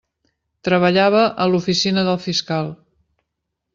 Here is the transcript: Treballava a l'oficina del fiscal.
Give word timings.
Treballava 0.67 1.21
a 1.45 1.47
l'oficina 1.51 2.07
del 2.11 2.19
fiscal. 2.25 2.73